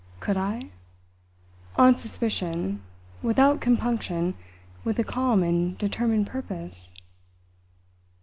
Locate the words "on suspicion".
1.75-2.81